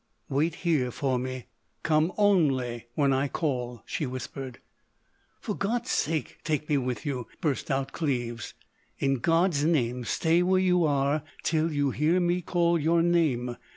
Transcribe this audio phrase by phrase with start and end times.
[0.29, 1.45] "Wait here for me.
[1.83, 4.57] Come only when I call," she whispered.
[5.39, 8.55] "For God's sake take me with you," burst out Cleves.
[8.97, 13.57] "In God's name stay where you are till you hear me call your name!"